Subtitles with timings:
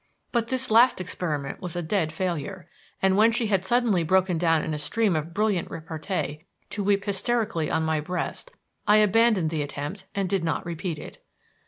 [0.31, 2.67] But this last experiment was a dead failure;
[3.03, 7.05] and when she had suddenly broken down in a stream of brilliant repartee to weep
[7.05, 8.49] hysterically on my breast,
[8.87, 11.23] I abandoned the attempt and did not repeat it.